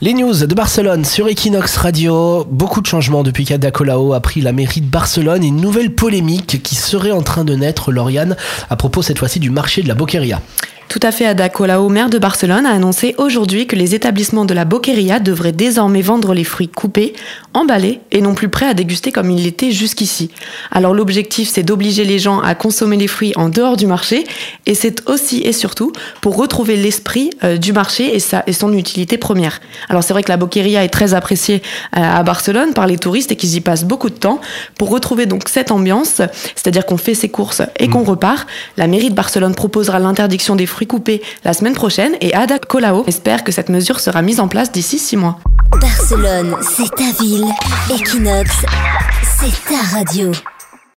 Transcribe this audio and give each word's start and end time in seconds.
Les 0.00 0.14
news 0.14 0.46
de 0.46 0.54
Barcelone 0.54 1.04
sur 1.04 1.26
Equinox 1.26 1.76
Radio. 1.76 2.44
Beaucoup 2.48 2.80
de 2.80 2.86
changements 2.86 3.24
depuis 3.24 3.44
qu'Ada 3.44 3.72
Colau 3.72 4.12
a 4.12 4.20
pris 4.20 4.40
la 4.40 4.52
mairie 4.52 4.80
de 4.80 4.86
Barcelone 4.86 5.42
une 5.42 5.56
nouvelle 5.56 5.92
polémique 5.92 6.62
qui 6.62 6.76
serait 6.76 7.10
en 7.10 7.22
train 7.22 7.44
de 7.44 7.56
naître, 7.56 7.90
Lauriane, 7.90 8.36
à 8.70 8.76
propos 8.76 9.02
cette 9.02 9.18
fois-ci 9.18 9.40
du 9.40 9.50
marché 9.50 9.82
de 9.82 9.88
la 9.88 9.96
Boqueria. 9.96 10.40
Tout 10.88 11.00
à 11.02 11.12
fait, 11.12 11.26
Ada 11.26 11.50
Colau, 11.50 11.90
maire 11.90 12.08
de 12.08 12.16
Barcelone, 12.16 12.64
a 12.64 12.70
annoncé 12.70 13.14
aujourd'hui 13.18 13.66
que 13.66 13.76
les 13.76 13.94
établissements 13.94 14.46
de 14.46 14.54
la 14.54 14.64
Boqueria 14.64 15.20
devraient 15.20 15.52
désormais 15.52 16.00
vendre 16.00 16.32
les 16.32 16.44
fruits 16.44 16.68
coupés, 16.68 17.12
emballés 17.52 18.00
et 18.10 18.22
non 18.22 18.34
plus 18.34 18.48
prêts 18.48 18.66
à 18.66 18.72
déguster 18.72 19.12
comme 19.12 19.30
ils 19.30 19.44
l'étaient 19.44 19.70
jusqu'ici. 19.70 20.30
Alors 20.70 20.94
l'objectif, 20.94 21.50
c'est 21.52 21.62
d'obliger 21.62 22.04
les 22.04 22.18
gens 22.18 22.40
à 22.40 22.54
consommer 22.54 22.96
les 22.96 23.06
fruits 23.06 23.34
en 23.36 23.50
dehors 23.50 23.76
du 23.76 23.86
marché 23.86 24.24
et 24.64 24.74
c'est 24.74 25.06
aussi 25.10 25.42
et 25.42 25.52
surtout 25.52 25.92
pour 26.22 26.36
retrouver 26.36 26.76
l'esprit 26.76 27.30
euh, 27.44 27.58
du 27.58 27.74
marché 27.74 28.16
et, 28.16 28.18
sa, 28.18 28.42
et 28.46 28.54
son 28.54 28.72
utilité 28.72 29.18
première. 29.18 29.60
Alors 29.90 30.02
c'est 30.02 30.14
vrai 30.14 30.22
que 30.22 30.30
la 30.30 30.38
Boqueria 30.38 30.84
est 30.84 30.88
très 30.88 31.12
appréciée 31.12 31.56
euh, 31.96 32.00
à 32.00 32.22
Barcelone 32.22 32.72
par 32.72 32.86
les 32.86 32.96
touristes 32.96 33.30
et 33.30 33.36
qu'ils 33.36 33.56
y 33.56 33.60
passent 33.60 33.84
beaucoup 33.84 34.08
de 34.08 34.16
temps. 34.16 34.40
Pour 34.78 34.88
retrouver 34.88 35.26
donc 35.26 35.50
cette 35.50 35.70
ambiance, 35.70 36.22
c'est-à-dire 36.54 36.86
qu'on 36.86 36.96
fait 36.96 37.14
ses 37.14 37.28
courses 37.28 37.60
et 37.78 37.88
qu'on 37.88 38.04
mmh. 38.04 38.08
repart, 38.08 38.48
la 38.78 38.86
mairie 38.86 39.10
de 39.10 39.14
Barcelone 39.14 39.54
proposera 39.54 39.98
l'interdiction 39.98 40.56
des 40.56 40.64
fruits 40.64 40.77
fruits 40.86 41.20
la 41.44 41.52
semaine 41.52 41.74
prochaine 41.74 42.16
et 42.20 42.34
Ada 42.34 42.58
Colau 42.58 43.04
espère 43.06 43.44
que 43.44 43.52
cette 43.52 43.68
mesure 43.68 44.00
sera 44.00 44.22
mise 44.22 44.40
en 44.40 44.48
place 44.48 44.70
d'ici 44.70 44.98
six 44.98 45.16
mois. 45.16 45.38
Barcelone, 45.80 46.56
c'est 46.62 46.90
ta 46.94 47.10
ville. 47.20 47.46
Equinox, 47.90 48.50
c'est 49.40 49.64
ta 49.68 49.96
radio. 49.96 50.32